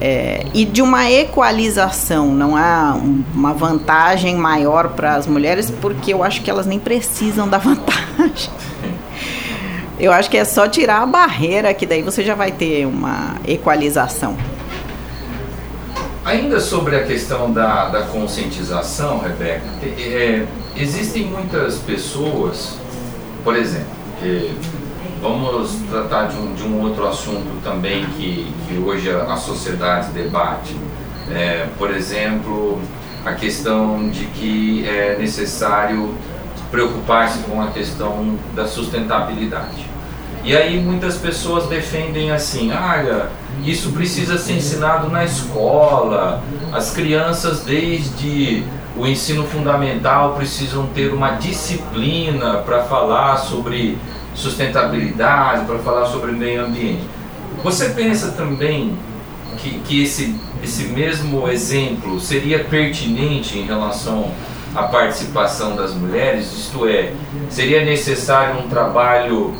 É, 0.00 0.44
e 0.52 0.64
de 0.64 0.82
uma 0.82 1.10
equalização, 1.10 2.32
não 2.32 2.56
há 2.56 2.98
uma 3.34 3.52
vantagem 3.52 4.34
maior 4.34 4.88
para 4.90 5.14
as 5.14 5.26
mulheres, 5.26 5.70
porque 5.70 6.12
eu 6.12 6.22
acho 6.22 6.42
que 6.42 6.50
elas 6.50 6.66
nem 6.66 6.78
precisam 6.78 7.48
da 7.48 7.58
vantagem. 7.58 8.50
Eu 9.98 10.12
acho 10.12 10.28
que 10.28 10.36
é 10.36 10.44
só 10.44 10.66
tirar 10.66 11.02
a 11.02 11.06
barreira, 11.06 11.72
que 11.72 11.86
daí 11.86 12.02
você 12.02 12.24
já 12.24 12.34
vai 12.34 12.50
ter 12.50 12.86
uma 12.86 13.36
equalização. 13.46 14.36
Ainda 16.24 16.58
sobre 16.58 16.96
a 16.96 17.04
questão 17.04 17.52
da, 17.52 17.88
da 17.90 18.02
conscientização, 18.04 19.20
Rebeca, 19.20 19.62
é, 19.82 20.46
existem 20.74 21.26
muitas 21.26 21.76
pessoas, 21.78 22.78
por 23.44 23.54
exemplo, 23.54 23.86
que, 24.20 24.50
vamos 25.24 25.76
tratar 25.90 26.26
de 26.26 26.36
um, 26.36 26.52
de 26.52 26.62
um 26.62 26.82
outro 26.82 27.08
assunto 27.08 27.62
também 27.64 28.04
que, 28.10 28.52
que 28.68 28.76
hoje 28.76 29.10
a, 29.10 29.36
sociedade 29.38 30.10
debate. 30.12 30.76
É, 31.30 31.66
por 31.78 31.90
exemplo, 31.90 32.78
a 33.24 33.32
questão 33.32 34.10
de 34.10 34.26
que 34.26 34.86
é 34.86 35.16
necessário 35.18 36.14
preocupar-se 36.70 37.38
com 37.44 37.62
a 37.62 37.68
questão 37.68 38.38
da 38.54 38.66
sustentabilidade. 38.66 39.88
E 40.44 40.54
aí 40.54 40.78
muitas 40.78 41.16
pessoas 41.16 41.68
defendem 41.68 42.30
assim, 42.30 42.70
olha, 42.70 43.30
isso 43.64 43.92
precisa 43.92 44.36
ser 44.36 44.52
ensinado 44.52 45.08
na 45.08 45.24
escola, 45.24 46.42
as 46.70 46.90
crianças 46.90 47.60
desde 47.60 48.62
o 48.94 49.06
ensino 49.06 49.44
fundamental 49.44 50.34
precisam 50.34 50.86
ter 50.88 51.14
uma 51.14 51.30
disciplina 51.30 52.58
para 52.58 52.82
falar 52.82 53.38
sobre 53.38 53.96
sustentabilidade, 54.34 55.64
para 55.64 55.78
falar 55.78 56.06
sobre 56.06 56.32
meio 56.32 56.64
ambiente. 56.64 57.04
Você 57.62 57.90
pensa 57.90 58.32
também 58.32 58.96
que, 59.58 59.78
que 59.80 60.02
esse, 60.02 60.34
esse 60.62 60.84
mesmo 60.84 61.48
exemplo 61.48 62.20
seria 62.20 62.64
pertinente 62.64 63.58
em 63.58 63.62
relação 63.64 64.30
à 64.74 64.82
participação 64.84 65.76
das 65.76 65.94
mulheres? 65.94 66.52
Isto 66.52 66.88
é, 66.88 67.12
seria 67.48 67.84
necessário 67.84 68.60
um 68.60 68.68
trabalho 68.68 69.54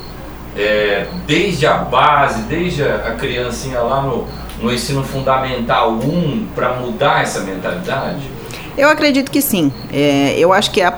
é, 0.56 1.06
desde 1.26 1.66
a 1.66 1.74
base, 1.74 2.42
desde 2.42 2.82
a 2.82 3.16
criancinha 3.18 3.80
lá 3.80 4.02
no, 4.02 4.26
no 4.60 4.72
ensino 4.72 5.02
fundamental 5.02 5.92
1 5.92 6.48
para 6.54 6.74
mudar 6.74 7.22
essa 7.22 7.40
mentalidade? 7.40 8.22
Eu 8.76 8.88
acredito 8.88 9.30
que 9.30 9.40
sim. 9.40 9.72
É, 9.92 10.34
eu 10.38 10.52
acho 10.52 10.70
que 10.70 10.82
a, 10.82 10.92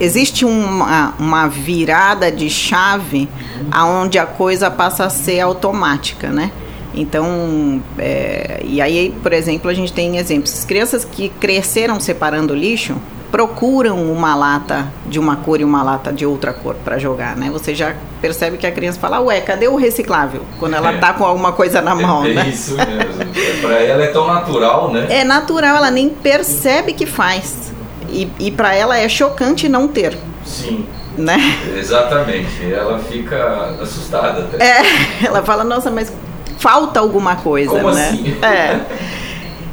existe 0.00 0.44
uma, 0.44 1.14
uma 1.18 1.46
virada 1.46 2.30
de 2.30 2.48
chave 2.50 3.28
aonde 3.70 4.18
a 4.18 4.26
coisa 4.26 4.70
passa 4.70 5.04
a 5.04 5.10
ser 5.10 5.40
automática, 5.40 6.28
né? 6.28 6.50
Então, 6.94 7.82
é, 7.98 8.62
e 8.64 8.80
aí, 8.80 9.14
por 9.22 9.32
exemplo, 9.32 9.70
a 9.70 9.74
gente 9.74 9.92
tem 9.92 10.16
exemplos. 10.16 10.52
As 10.52 10.64
crianças 10.64 11.04
que 11.04 11.28
cresceram 11.28 12.00
separando 12.00 12.54
lixo, 12.54 12.96
procuram 13.30 14.10
uma 14.10 14.34
lata 14.34 14.86
de 15.06 15.18
uma 15.18 15.36
cor 15.36 15.60
e 15.60 15.64
uma 15.64 15.82
lata 15.82 16.10
de 16.10 16.24
outra 16.24 16.54
cor 16.54 16.74
para 16.76 16.98
jogar, 16.98 17.36
né? 17.36 17.50
Você 17.52 17.74
já 17.74 17.94
percebe 18.20 18.56
que 18.56 18.66
a 18.66 18.72
criança 18.72 18.98
fala, 18.98 19.20
ué, 19.20 19.40
cadê 19.40 19.68
o 19.68 19.76
reciclável? 19.76 20.42
Quando 20.58 20.74
ela 20.74 20.92
é. 20.92 20.98
tá 20.98 21.12
com 21.12 21.24
alguma 21.24 21.52
coisa 21.52 21.82
na 21.82 21.92
mão, 21.96 22.24
é, 22.24 22.32
né? 22.32 22.46
É 22.46 22.48
isso 22.48 22.76
mesmo. 22.76 23.22
É, 23.22 23.60
para 23.60 23.74
ela 23.74 24.02
é 24.04 24.06
tão 24.06 24.26
natural, 24.26 24.90
né? 24.90 25.06
É 25.10 25.24
natural, 25.24 25.76
ela 25.76 25.90
nem 25.90 26.08
percebe 26.08 26.94
que 26.94 27.04
faz. 27.04 27.72
E, 28.08 28.30
e 28.38 28.50
para 28.50 28.74
ela 28.74 28.98
é 28.98 29.08
chocante 29.08 29.68
não 29.68 29.88
ter. 29.88 30.16
Sim. 30.44 30.86
Né? 31.16 31.38
Exatamente. 31.76 32.70
Ela 32.70 32.98
fica 32.98 33.76
assustada 33.80 34.42
até. 34.42 34.62
É, 34.64 34.82
ela 35.24 35.42
fala, 35.42 35.64
nossa, 35.64 35.90
mas 35.90 36.12
falta 36.58 37.00
alguma 37.00 37.36
coisa, 37.36 37.70
Como 37.70 37.90
né? 37.90 38.08
Assim? 38.08 38.36
É. 38.42 38.80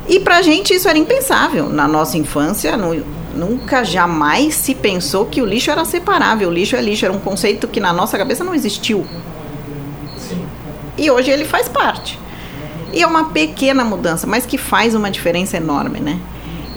E 0.08 0.20
pra 0.20 0.42
gente 0.42 0.74
isso 0.74 0.88
era 0.88 0.98
impensável. 0.98 1.70
Na 1.70 1.88
nossa 1.88 2.18
infância, 2.18 2.78
no, 2.78 3.04
nunca 3.34 3.84
jamais 3.84 4.56
se 4.56 4.76
pensou 4.76 5.26
que 5.26 5.42
o 5.42 5.46
lixo 5.46 5.72
era 5.72 5.84
separável. 5.86 6.50
O 6.50 6.52
lixo 6.52 6.76
é 6.76 6.82
lixo, 6.82 7.06
era 7.06 7.14
um 7.14 7.20
conceito 7.20 7.68
que 7.68 7.80
na 7.80 7.92
nossa 7.92 8.18
cabeça 8.18 8.44
não 8.44 8.54
existiu. 8.54 9.06
Sim. 10.18 10.46
E 10.98 11.10
hoje 11.10 11.32
ele 11.32 11.46
faz 11.46 11.68
parte. 11.68 12.20
E 12.92 13.02
é 13.02 13.08
uma 13.08 13.26
pequena 13.30 13.84
mudança, 13.84 14.28
mas 14.28 14.46
que 14.46 14.58
faz 14.58 14.94
uma 14.94 15.10
diferença 15.10 15.58
enorme, 15.58 16.00
né? 16.00 16.20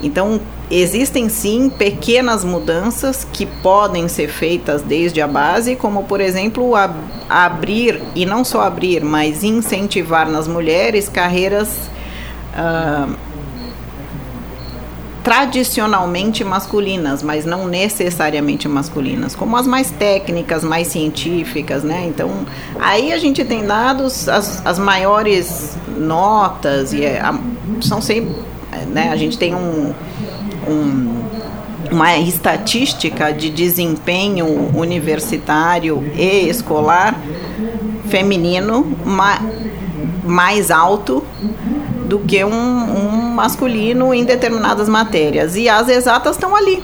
Então, 0.01 0.41
existem 0.69 1.29
sim 1.29 1.69
pequenas 1.69 2.43
mudanças 2.43 3.25
que 3.31 3.45
podem 3.45 4.07
ser 4.07 4.27
feitas 4.27 4.81
desde 4.81 5.21
a 5.21 5.27
base, 5.27 5.75
como 5.75 6.03
por 6.03 6.19
exemplo, 6.21 6.75
ab 6.75 6.93
abrir, 7.29 8.01
e 8.15 8.25
não 8.25 8.43
só 8.43 8.61
abrir, 8.61 9.03
mas 9.03 9.43
incentivar 9.43 10.29
nas 10.29 10.47
mulheres 10.47 11.09
carreiras. 11.09 11.89
Uh, 12.53 13.27
tradicionalmente 15.27 16.41
masculinas, 16.41 17.21
mas 17.21 17.43
não 17.43 17.67
necessariamente 17.67 18.65
masculinas, 18.65 19.35
como 19.35 19.57
as 19.57 19.67
mais 19.67 19.91
técnicas, 19.91 20.63
mais 20.63 20.87
científicas, 20.87 21.83
né? 21.83 22.05
Então, 22.07 22.31
aí 22.79 23.11
a 23.11 23.17
gente 23.17 23.43
tem 23.43 23.65
dados, 23.65 24.29
as, 24.29 24.65
as 24.65 24.79
maiores 24.79 25.75
notas, 25.97 26.93
e 26.93 27.03
é, 27.03 27.19
a, 27.19 27.37
são 27.81 27.99
sempre, 27.99 28.33
né? 28.87 29.09
A 29.11 29.17
gente 29.17 29.37
tem 29.37 29.53
um, 29.53 29.93
um 30.69 31.27
uma 31.91 32.17
estatística 32.17 33.31
de 33.31 33.49
desempenho 33.49 34.45
universitário 34.75 36.03
e 36.15 36.49
escolar 36.49 37.15
feminino 38.07 38.97
ma, 39.05 39.39
mais 40.23 40.71
alto 40.71 41.23
do 42.05 42.19
que 42.19 42.43
um, 42.43 42.51
um 42.51 43.11
masculino 43.33 44.13
em 44.13 44.23
determinadas 44.23 44.87
matérias. 44.87 45.55
E 45.55 45.67
as 45.67 45.89
exatas 45.89 46.35
estão 46.35 46.55
ali. 46.55 46.81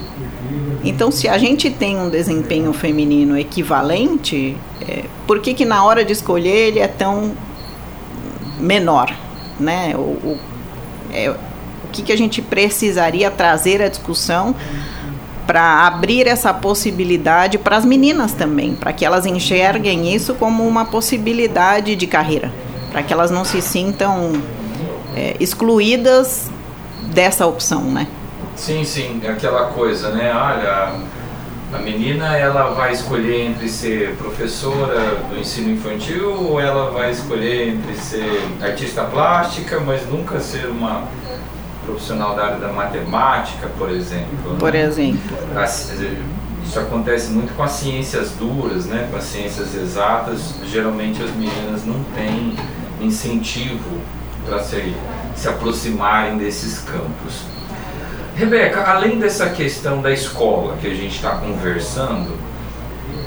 Então, 0.83 1.11
se 1.11 1.29
a 1.29 1.37
gente 1.37 1.69
tem 1.69 1.97
um 1.97 2.09
desempenho 2.09 2.73
feminino 2.73 3.37
equivalente, 3.37 4.57
é, 4.81 5.05
por 5.25 5.39
que, 5.39 5.53
que 5.53 5.63
na 5.63 5.83
hora 5.83 6.03
de 6.03 6.11
escolher 6.11 6.67
ele 6.67 6.79
é 6.79 6.87
tão 6.87 7.31
menor? 8.59 9.13
Né? 9.57 9.93
O, 9.95 9.99
o, 9.99 10.39
é, 11.13 11.33
que, 11.93 12.01
que 12.01 12.11
a 12.11 12.17
gente 12.17 12.41
precisaria 12.41 13.31
trazer 13.31 13.81
à 13.81 13.87
discussão 13.87 14.55
para 15.45 15.85
abrir 15.85 16.27
essa 16.27 16.53
possibilidade 16.53 17.57
para 17.57 17.77
as 17.77 17.85
meninas 17.85 18.33
também, 18.33 18.75
para 18.75 18.91
que 18.91 19.05
elas 19.05 19.25
enxerguem 19.25 20.13
isso 20.13 20.33
como 20.35 20.67
uma 20.67 20.85
possibilidade 20.85 21.95
de 21.95 22.07
carreira, 22.07 22.51
para 22.91 23.03
que 23.03 23.13
elas 23.13 23.29
não 23.29 23.45
se 23.45 23.61
sintam 23.61 24.33
é, 25.15 25.35
excluídas 25.39 26.49
dessa 27.13 27.45
opção, 27.45 27.83
né? 27.83 28.07
Sim, 28.55 28.83
sim, 28.83 29.21
aquela 29.27 29.65
coisa, 29.67 30.11
né? 30.11 30.31
Olha, 30.33 30.93
a 31.73 31.79
menina 31.79 32.37
ela 32.37 32.69
vai 32.69 32.93
escolher 32.93 33.47
entre 33.47 33.67
ser 33.67 34.15
professora 34.15 35.17
do 35.29 35.39
ensino 35.39 35.71
infantil 35.71 36.29
ou 36.29 36.59
ela 36.59 36.91
vai 36.91 37.11
escolher 37.11 37.69
entre 37.69 37.95
ser 37.95 38.41
artista 38.61 39.03
plástica, 39.03 39.79
mas 39.79 40.07
nunca 40.07 40.39
ser 40.39 40.67
uma 40.67 41.07
profissional 41.85 42.35
da 42.35 42.45
área 42.45 42.57
da 42.57 42.71
matemática, 42.71 43.69
por 43.77 43.89
exemplo. 43.89 44.53
Né? 44.53 44.59
Por 44.59 44.75
exemplo. 44.75 45.37
Isso 46.65 46.79
acontece 46.79 47.29
muito 47.29 47.53
com 47.55 47.63
as 47.63 47.71
ciências 47.71 48.31
duras, 48.31 48.85
né? 48.85 49.07
com 49.11 49.17
as 49.17 49.25
ciências 49.25 49.75
exatas. 49.75 50.55
Geralmente 50.65 51.21
as 51.21 51.31
meninas 51.31 51.85
não 51.85 52.03
têm 52.15 52.55
incentivo 53.01 53.99
para 54.45 54.63
se, 54.63 54.93
se 55.35 55.47
aproximarem 55.47 56.37
desses 56.37 56.79
campos. 56.79 57.43
Rebeca, 58.35 58.81
além 58.83 59.19
dessa 59.19 59.49
questão 59.49 60.01
da 60.01 60.11
escola 60.11 60.75
que 60.77 60.87
a 60.87 60.93
gente 60.93 61.15
está 61.15 61.35
conversando, 61.35 62.31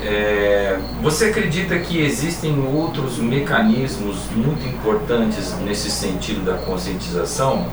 é, 0.06 0.78
você 1.02 1.26
acredita 1.26 1.78
que 1.78 2.00
existem 2.00 2.58
outros 2.72 3.18
mecanismos 3.18 4.16
muito 4.34 4.66
importantes 4.66 5.54
nesse 5.64 5.90
sentido 5.90 6.44
da 6.44 6.54
conscientização? 6.58 7.66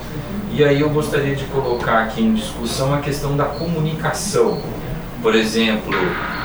E 0.52 0.64
aí 0.64 0.82
eu 0.82 0.90
gostaria 0.90 1.36
de 1.36 1.46
colocar 1.46 2.04
aqui 2.04 2.22
em 2.22 2.34
discussão 2.34 2.94
a 2.94 3.00
questão 3.00 3.38
da 3.38 3.46
comunicação. 3.46 4.60
Por 5.22 5.36
exemplo, 5.36 5.94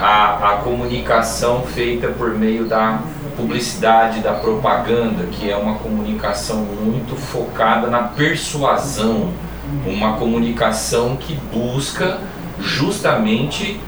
a, 0.00 0.52
a 0.52 0.56
comunicação 0.58 1.62
feita 1.62 2.08
por 2.08 2.34
meio 2.34 2.66
da 2.66 3.00
publicidade, 3.36 4.20
da 4.20 4.34
propaganda, 4.34 5.24
que 5.32 5.50
é 5.50 5.56
uma 5.56 5.76
comunicação 5.76 6.58
muito 6.58 7.16
focada 7.16 7.88
na 7.88 8.02
persuasão 8.02 9.32
uma 9.86 10.16
comunicação 10.16 11.16
que 11.16 11.34
busca 11.52 12.18
justamente 12.60 13.78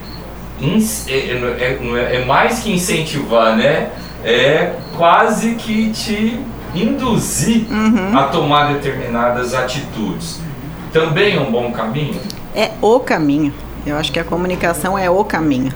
é, 1.07 1.13
é, 1.13 1.79
é, 1.97 2.15
é, 2.15 2.25
mais 2.25 2.59
que 2.59 2.71
incentivar, 2.71 3.55
né? 3.55 3.89
É 4.23 4.73
quase 4.95 5.55
que 5.55 5.89
te 5.89 6.39
induzir 6.75 7.65
uhum. 7.69 8.17
a 8.17 8.23
tomar 8.23 8.73
determinadas 8.73 9.53
atitudes. 9.53 10.39
Também 10.93 11.35
é 11.35 11.39
um 11.39 11.51
bom 11.51 11.71
caminho? 11.71 12.19
É 12.55 12.71
o 12.81 12.99
caminho. 12.99 13.53
Eu 13.85 13.97
acho 13.97 14.11
que 14.11 14.19
a 14.19 14.23
comunicação 14.23 14.97
é 14.97 15.09
o 15.09 15.23
caminho. 15.23 15.73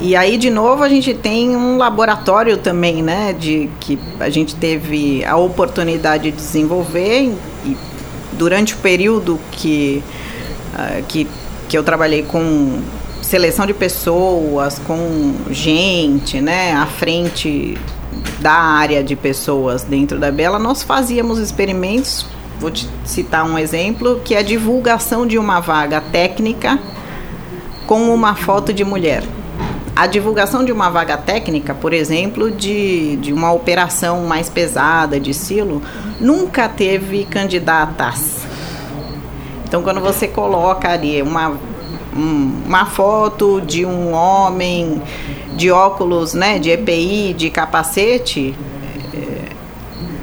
E 0.00 0.14
aí, 0.14 0.36
de 0.36 0.50
novo, 0.50 0.82
a 0.82 0.88
gente 0.88 1.14
tem 1.14 1.56
um 1.56 1.76
laboratório 1.76 2.56
também, 2.56 3.02
né? 3.02 3.34
De 3.38 3.68
que 3.80 3.98
a 4.20 4.28
gente 4.30 4.54
teve 4.54 5.24
a 5.24 5.36
oportunidade 5.36 6.30
de 6.30 6.36
desenvolver 6.36 7.34
e 7.64 7.76
durante 8.32 8.74
o 8.74 8.76
período 8.78 9.40
que, 9.50 10.02
uh, 10.74 11.02
que, 11.06 11.26
que 11.68 11.76
eu 11.76 11.82
trabalhei 11.82 12.22
com 12.22 12.80
seleção 13.26 13.66
de 13.66 13.74
pessoas, 13.74 14.78
com 14.78 15.34
gente, 15.50 16.40
né, 16.40 16.72
à 16.74 16.86
frente 16.86 17.76
da 18.38 18.52
área 18.52 19.02
de 19.02 19.16
pessoas 19.16 19.82
dentro 19.82 20.16
da 20.18 20.30
Bela, 20.30 20.60
nós 20.60 20.84
fazíamos 20.84 21.40
experimentos. 21.40 22.24
Vou 22.60 22.70
te 22.70 22.88
citar 23.04 23.44
um 23.44 23.58
exemplo, 23.58 24.20
que 24.24 24.34
é 24.34 24.38
a 24.38 24.42
divulgação 24.42 25.26
de 25.26 25.38
uma 25.38 25.58
vaga 25.58 26.00
técnica 26.00 26.78
com 27.86 28.14
uma 28.14 28.36
foto 28.36 28.72
de 28.72 28.84
mulher. 28.84 29.24
A 29.96 30.06
divulgação 30.06 30.64
de 30.64 30.70
uma 30.70 30.88
vaga 30.88 31.16
técnica, 31.16 31.74
por 31.74 31.92
exemplo, 31.92 32.50
de, 32.50 33.16
de 33.16 33.32
uma 33.32 33.52
operação 33.52 34.24
mais 34.24 34.48
pesada 34.48 35.18
de 35.18 35.34
silo, 35.34 35.82
nunca 36.20 36.68
teve 36.68 37.24
candidatas. 37.24 38.46
Então, 39.64 39.82
quando 39.82 40.00
você 40.00 40.28
coloca 40.28 40.88
ali 40.88 41.20
uma, 41.22 41.58
um, 42.16 42.62
uma 42.66 42.86
foto 42.86 43.60
de 43.60 43.84
um 43.84 44.12
homem 44.12 45.02
de 45.54 45.70
óculos, 45.70 46.34
né, 46.34 46.58
de 46.58 46.70
EPI, 46.70 47.34
de 47.34 47.50
capacete, 47.50 48.54
é, 49.14 49.48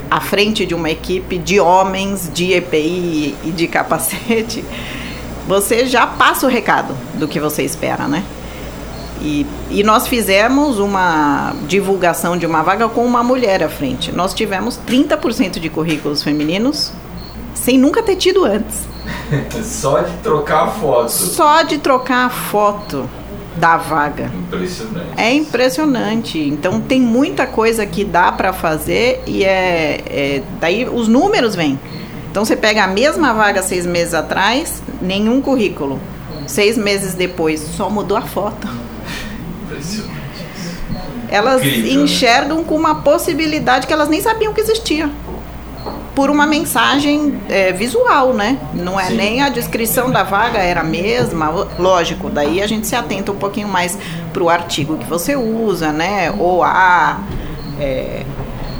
à 0.09 0.19
frente 0.19 0.65
de 0.65 0.75
uma 0.75 0.89
equipe 0.89 1.37
de 1.37 1.59
homens 1.59 2.29
de 2.33 2.53
EPI 2.53 3.35
e 3.43 3.51
de 3.51 3.67
capacete, 3.67 4.63
você 5.47 5.85
já 5.85 6.07
passa 6.07 6.45
o 6.45 6.49
recado 6.49 6.95
do 7.15 7.27
que 7.27 7.39
você 7.39 7.63
espera, 7.63 8.07
né? 8.07 8.23
E, 9.21 9.45
e 9.69 9.83
nós 9.83 10.07
fizemos 10.07 10.79
uma 10.79 11.55
divulgação 11.67 12.37
de 12.37 12.45
uma 12.45 12.61
vaga 12.61 12.89
com 12.89 13.05
uma 13.05 13.23
mulher 13.23 13.63
à 13.63 13.69
frente. 13.69 14.11
Nós 14.11 14.33
tivemos 14.33 14.77
30% 14.85 15.59
de 15.59 15.69
currículos 15.69 16.21
femininos 16.21 16.91
sem 17.53 17.77
nunca 17.77 18.03
ter 18.03 18.17
tido 18.17 18.43
antes. 18.43 18.92
Só 19.63 20.01
de 20.01 20.17
trocar 20.17 20.63
a 20.63 20.67
foto. 20.67 21.09
Só 21.11 21.63
de 21.63 21.77
trocar 21.77 22.25
a 22.25 22.29
foto 22.29 23.09
da 23.55 23.77
vaga. 23.77 24.31
Impressionante. 24.33 25.07
É 25.17 25.33
impressionante. 25.33 26.39
Então 26.39 26.81
tem 26.81 26.99
muita 26.99 27.45
coisa 27.45 27.85
que 27.85 28.03
dá 28.03 28.31
para 28.31 28.51
fazer 28.51 29.21
e 29.25 29.43
é, 29.43 30.01
é, 30.07 30.43
daí 30.59 30.87
os 30.87 31.07
números 31.07 31.55
vêm. 31.55 31.79
Então 32.31 32.43
você 32.43 32.55
pega 32.55 32.83
a 32.83 32.87
mesma 32.87 33.33
vaga 33.33 33.61
seis 33.61 33.85
meses 33.85 34.13
atrás, 34.13 34.81
nenhum 35.01 35.41
currículo. 35.41 35.99
Seis 36.47 36.77
meses 36.77 37.13
depois, 37.13 37.61
só 37.61 37.89
mudou 37.89 38.17
a 38.17 38.21
foto 38.21 38.67
elas 41.33 41.63
Incrível, 41.63 41.95
né? 41.95 42.03
enxergam 42.03 42.57
né? 42.59 42.63
com 42.67 42.75
uma 42.75 43.01
possibilidade 43.01 43.87
que 43.87 43.93
elas 43.93 44.07
nem 44.07 44.21
sabiam 44.21 44.53
que 44.53 44.61
existia. 44.61 45.09
Por 46.15 46.29
uma 46.29 46.45
mensagem 46.45 47.39
é, 47.49 47.71
visual, 47.71 48.33
né? 48.33 48.59
Não 48.73 48.99
é 48.99 49.05
Sim. 49.05 49.15
nem 49.15 49.41
a 49.41 49.49
descrição 49.49 50.11
da 50.11 50.23
vaga 50.23 50.59
era 50.59 50.81
a 50.81 50.83
mesma, 50.83 51.49
lógico, 51.79 52.29
daí 52.29 52.61
a 52.61 52.67
gente 52.67 52.85
se 52.85 52.95
atenta 52.95 53.31
um 53.31 53.35
pouquinho 53.35 53.67
mais 53.67 53.97
para 54.31 54.43
o 54.43 54.49
artigo 54.49 54.97
que 54.97 55.05
você 55.05 55.35
usa, 55.35 55.91
né? 55.91 56.31
Ou 56.37 56.63
a. 56.63 57.19
É, 57.79 58.23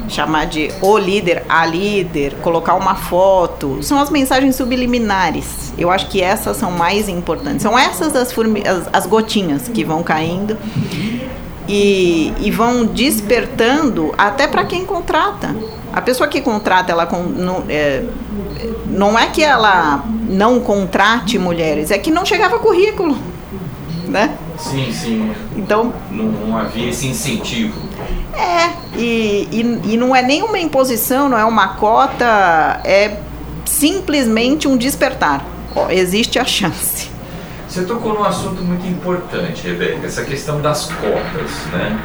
chamar 0.08 0.46
de 0.46 0.70
o 0.80 0.98
líder, 0.98 1.44
a 1.48 1.64
líder, 1.66 2.34
colocar 2.42 2.74
uma 2.74 2.94
foto. 2.94 3.82
São 3.82 3.98
as 3.98 4.10
mensagens 4.10 4.54
subliminares. 4.56 5.72
Eu 5.78 5.90
acho 5.90 6.08
que 6.08 6.20
essas 6.20 6.56
são 6.56 6.70
mais 6.70 7.08
importantes. 7.08 7.62
São 7.62 7.78
essas 7.78 8.14
as, 8.14 8.30
as, 8.30 8.88
as 8.92 9.06
gotinhas 9.06 9.68
que 9.68 9.84
vão 9.84 10.02
caindo 10.02 10.56
e, 11.68 12.32
e 12.40 12.50
vão 12.50 12.84
despertando 12.84 14.14
até 14.16 14.46
para 14.46 14.64
quem 14.64 14.84
contrata. 14.84 15.54
A 15.92 16.02
pessoa 16.02 16.28
que 16.28 16.40
contrata, 16.40 16.90
ela 16.92 17.08
não 17.36 17.64
é, 17.68 18.02
não 18.86 19.18
é 19.18 19.28
que 19.28 19.42
ela 19.42 20.04
não 20.28 20.60
contrate 20.60 21.38
mulheres, 21.38 21.90
é 21.90 21.98
que 21.98 22.10
não 22.10 22.24
chegava 22.24 22.58
currículo, 22.58 23.16
né? 24.08 24.36
Sim, 24.58 24.92
sim. 24.92 25.32
Então 25.56 25.92
não, 26.10 26.24
não 26.24 26.56
havia 26.56 26.90
esse 26.90 27.06
incentivo. 27.06 27.80
É, 28.36 28.70
e, 28.98 29.48
e, 29.52 29.92
e 29.94 29.96
não 29.96 30.14
é 30.14 30.22
nenhuma 30.22 30.58
imposição, 30.58 31.28
não 31.28 31.38
é 31.38 31.44
uma 31.44 31.68
cota, 31.76 32.80
é 32.84 33.18
simplesmente 33.64 34.66
um 34.66 34.76
despertar. 34.76 35.44
existe 35.90 36.38
a 36.38 36.44
chance. 36.44 37.13
Você 37.74 37.82
tocou 37.86 38.14
num 38.14 38.22
assunto 38.22 38.62
muito 38.62 38.86
importante, 38.86 39.66
Rebeca, 39.66 40.06
essa 40.06 40.24
questão 40.24 40.60
das 40.60 40.86
cotas, 40.92 41.66
né? 41.72 42.00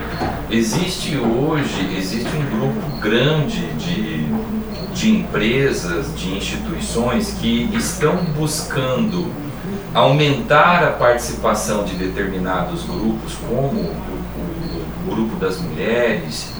Existe 0.49 1.15
hoje, 1.15 1.95
existe 1.95 2.27
um 2.35 2.57
grupo 2.57 2.97
grande 2.99 3.67
de, 3.73 4.25
de 4.95 5.11
empresas, 5.11 6.07
de 6.17 6.35
instituições 6.35 7.35
que 7.39 7.69
estão 7.75 8.15
buscando 8.35 9.31
aumentar 9.93 10.83
a 10.83 10.91
participação 10.93 11.83
de 11.83 11.93
determinados 11.97 12.83
grupos, 12.85 13.35
como 13.47 13.79
o, 13.79 13.93
o, 13.93 15.07
o 15.07 15.15
grupo 15.15 15.35
das 15.35 15.61
mulheres, 15.61 16.51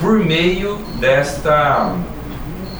por 0.00 0.20
meio 0.20 0.76
desta 1.00 1.92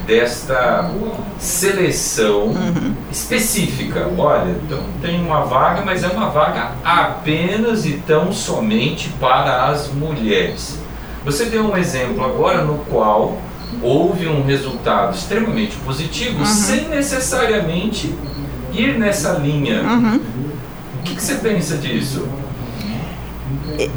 desta 0.06 0.90
seleção 1.38 2.46
uhum. 2.48 2.94
específica. 3.10 4.08
Olha, 4.16 4.50
então 4.50 4.80
tem 5.00 5.20
uma 5.20 5.44
vaga, 5.44 5.82
mas 5.84 6.02
é 6.02 6.08
uma 6.08 6.28
vaga 6.30 6.72
apenas 6.84 7.84
e 7.86 7.94
tão 8.06 8.32
somente 8.32 9.08
para 9.20 9.66
as 9.66 9.88
mulheres. 9.92 10.78
Você 11.24 11.46
deu 11.46 11.64
um 11.64 11.76
exemplo 11.76 12.24
agora 12.24 12.64
no 12.64 12.78
qual 12.84 13.38
houve 13.82 14.28
um 14.28 14.44
resultado 14.44 15.14
extremamente 15.14 15.76
positivo 15.76 16.40
uhum. 16.40 16.46
sem 16.46 16.88
necessariamente 16.88 18.14
ir 18.72 18.98
nessa 18.98 19.32
linha. 19.32 19.82
Uhum. 19.82 20.20
O 21.00 21.02
que, 21.04 21.14
que 21.14 21.22
você 21.22 21.34
pensa 21.36 21.76
disso? 21.76 22.26
é, 23.78 23.88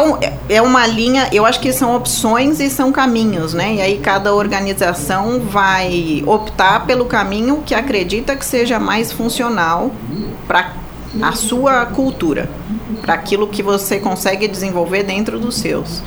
um, 0.00 0.18
é 0.48 0.60
uma 0.60 0.86
linha, 0.86 1.28
eu 1.32 1.44
acho 1.44 1.60
que 1.60 1.72
são 1.72 1.94
opções 1.94 2.60
e 2.60 2.68
são 2.68 2.90
caminhos, 2.90 3.54
né? 3.54 3.74
E 3.74 3.80
aí 3.80 3.98
cada 3.98 4.34
organização 4.34 5.40
vai 5.40 6.22
optar 6.26 6.86
pelo 6.86 7.04
caminho 7.04 7.62
que 7.64 7.74
acredita 7.74 8.34
que 8.34 8.44
seja 8.44 8.78
mais 8.78 9.12
funcional 9.12 9.90
para 10.46 10.72
a 11.22 11.32
sua 11.32 11.86
cultura, 11.86 12.48
para 13.00 13.14
aquilo 13.14 13.46
que 13.46 13.62
você 13.62 13.98
consegue 13.98 14.46
desenvolver 14.48 15.02
dentro 15.02 15.38
dos 15.38 15.56
seus. 15.56 16.02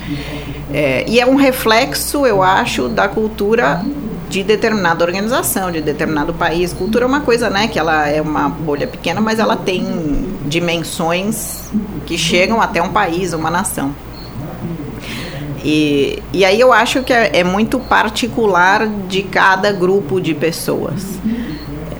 É, 0.72 1.04
e 1.08 1.20
é 1.20 1.26
um 1.26 1.36
reflexo, 1.36 2.24
eu 2.26 2.42
acho, 2.42 2.88
da 2.88 3.08
cultura 3.08 3.84
de 4.28 4.42
determinada 4.42 5.04
organização, 5.04 5.70
de 5.70 5.82
determinado 5.82 6.32
país. 6.32 6.72
Cultura 6.72 7.04
é 7.04 7.08
uma 7.08 7.20
coisa, 7.20 7.50
né, 7.50 7.68
que 7.68 7.78
ela 7.78 8.08
é 8.08 8.20
uma 8.22 8.48
bolha 8.48 8.86
pequena, 8.86 9.20
mas 9.20 9.38
ela 9.38 9.56
tem 9.56 9.84
dimensões 10.46 11.70
que 12.12 12.18
chegam 12.18 12.60
até 12.60 12.82
um 12.82 12.90
país, 12.90 13.32
uma 13.32 13.50
nação. 13.50 13.94
E, 15.64 16.22
e 16.30 16.44
aí 16.44 16.60
eu 16.60 16.70
acho 16.70 17.02
que 17.02 17.12
é, 17.12 17.38
é 17.38 17.44
muito 17.44 17.80
particular 17.80 18.86
de 19.08 19.22
cada 19.22 19.72
grupo 19.72 20.20
de 20.20 20.34
pessoas 20.34 21.02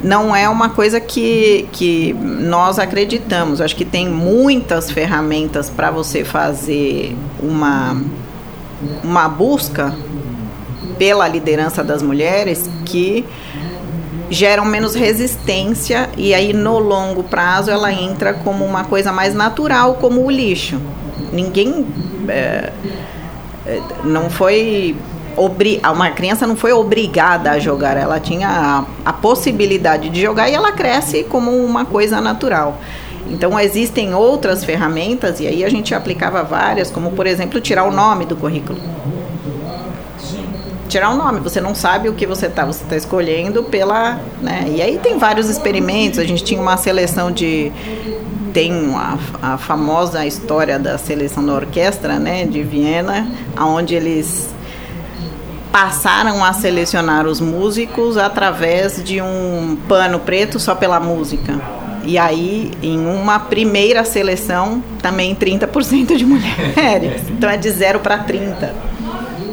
não 0.04 0.34
é 0.34 0.48
uma 0.48 0.68
coisa 0.68 0.98
que, 0.98 1.68
que 1.70 2.12
nós 2.12 2.80
acreditamos. 2.80 3.60
Acho 3.60 3.76
que 3.76 3.84
tem 3.84 4.08
muitas 4.08 4.90
ferramentas 4.90 5.70
para 5.70 5.92
você 5.92 6.24
fazer 6.24 7.16
uma, 7.40 8.02
uma 9.04 9.28
busca 9.28 9.94
pela 10.98 11.28
liderança 11.28 11.84
das 11.84 12.02
mulheres 12.02 12.68
que 12.84 13.24
geram 14.32 14.64
menos 14.64 14.94
resistência 14.94 16.08
e 16.16 16.32
aí 16.32 16.54
no 16.54 16.78
longo 16.78 17.22
prazo 17.22 17.70
ela 17.70 17.92
entra 17.92 18.32
como 18.32 18.64
uma 18.64 18.84
coisa 18.84 19.12
mais 19.12 19.34
natural, 19.34 19.94
como 19.94 20.24
o 20.24 20.30
lixo. 20.30 20.80
Ninguém 21.30 21.86
é, 22.28 22.72
é 23.66 23.80
não 24.04 24.30
foi 24.30 24.96
uma 25.90 26.10
criança 26.10 26.46
não 26.46 26.56
foi 26.56 26.72
obrigada 26.72 27.52
a 27.52 27.58
jogar, 27.58 27.96
ela 27.96 28.20
tinha 28.20 28.48
a, 28.48 28.84
a 29.04 29.12
possibilidade 29.12 30.10
de 30.10 30.20
jogar 30.20 30.48
e 30.50 30.54
ela 30.54 30.72
cresce 30.72 31.24
como 31.24 31.50
uma 31.50 31.84
coisa 31.84 32.20
natural. 32.20 32.78
Então 33.30 33.58
existem 33.60 34.14
outras 34.14 34.64
ferramentas 34.64 35.40
e 35.40 35.46
aí 35.46 35.64
a 35.64 35.68
gente 35.68 35.94
aplicava 35.94 36.42
várias, 36.42 36.90
como 36.90 37.12
por 37.12 37.26
exemplo 37.26 37.60
tirar 37.60 37.84
o 37.84 37.92
nome 37.92 38.24
do 38.24 38.36
currículo. 38.36 38.78
Tirar 40.92 41.08
o 41.08 41.16
nome, 41.16 41.40
você 41.40 41.58
não 41.58 41.74
sabe 41.74 42.10
o 42.10 42.12
que 42.12 42.26
você 42.26 42.48
está, 42.48 42.66
você 42.66 42.82
está 42.84 42.94
escolhendo 42.94 43.64
pela, 43.64 44.20
né? 44.42 44.66
E 44.68 44.82
aí 44.82 44.98
tem 44.98 45.16
vários 45.16 45.48
experimentos. 45.48 46.18
A 46.18 46.24
gente 46.24 46.44
tinha 46.44 46.60
uma 46.60 46.76
seleção 46.76 47.32
de 47.32 47.72
tem 48.52 48.94
a, 48.94 49.18
a 49.54 49.56
famosa 49.56 50.26
história 50.26 50.78
da 50.78 50.98
seleção 50.98 51.46
da 51.46 51.54
orquestra, 51.54 52.18
né, 52.18 52.44
de 52.44 52.62
Viena, 52.62 53.26
aonde 53.56 53.94
eles 53.94 54.50
passaram 55.72 56.44
a 56.44 56.52
selecionar 56.52 57.26
os 57.26 57.40
músicos 57.40 58.18
através 58.18 59.02
de 59.02 59.22
um 59.22 59.78
pano 59.88 60.20
preto 60.20 60.60
só 60.60 60.74
pela 60.74 61.00
música. 61.00 61.58
E 62.04 62.18
aí, 62.18 62.70
em 62.82 62.98
uma 62.98 63.38
primeira 63.38 64.04
seleção, 64.04 64.84
também 65.00 65.34
30% 65.34 66.16
de 66.16 66.26
mulheres. 66.26 67.22
Então 67.32 67.48
é 67.48 67.56
de 67.56 67.70
0 67.70 68.00
para 68.00 68.18
30. 68.18 68.92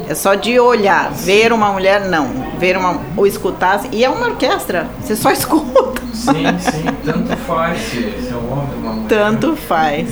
É 0.09 0.15
só 0.15 0.33
de 0.33 0.59
olhar, 0.59 1.11
ver 1.11 1.53
uma 1.53 1.71
mulher, 1.71 2.09
não. 2.09 2.27
Ver 2.57 2.75
uma. 2.75 2.99
ou 3.15 3.27
escutar. 3.27 3.83
E 3.91 4.03
é 4.03 4.09
uma 4.09 4.29
orquestra, 4.29 4.89
você 4.99 5.15
só 5.15 5.29
escuta. 5.31 6.01
Sim, 6.15 6.45
sim, 6.59 6.83
tanto 7.05 7.37
faz 7.37 7.79
se 7.79 8.27
é 8.27 8.35
um 8.35 8.51
homem 8.51 8.69
ou 8.73 8.79
uma 8.79 8.93
mulher. 8.93 9.07
Tanto 9.07 9.55
faz. 9.55 10.09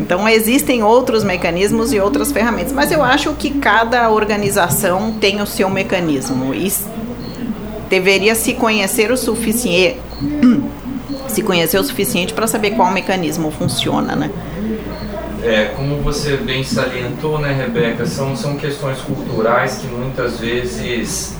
Então 0.00 0.28
existem 0.28 0.82
outros 0.82 1.22
mecanismos 1.22 1.92
e 1.92 2.00
outras 2.00 2.32
ferramentas, 2.32 2.72
mas 2.72 2.90
eu 2.90 3.00
acho 3.00 3.32
que 3.34 3.50
cada 3.50 4.10
organização 4.10 5.12
tem 5.12 5.40
o 5.40 5.46
seu 5.46 5.70
mecanismo 5.70 6.52
e 6.52 6.72
deveria 7.88 8.34
se 8.34 8.54
conhecer 8.54 9.12
o 9.12 9.16
suficiente, 9.16 10.00
se 11.28 11.42
conhecer 11.42 11.78
o 11.78 11.84
suficiente 11.84 12.34
para 12.34 12.48
saber 12.48 12.72
qual 12.72 12.90
mecanismo 12.90 13.52
funciona, 13.52 14.16
né? 14.16 14.30
É, 15.42 15.72
como 15.76 15.96
você 16.02 16.36
bem 16.36 16.64
salientou, 16.64 17.38
né, 17.38 17.52
Rebeca, 17.52 18.04
são, 18.06 18.36
são 18.36 18.56
questões 18.56 18.98
culturais 19.00 19.78
que 19.78 19.86
muitas 19.86 20.40
vezes, 20.40 21.36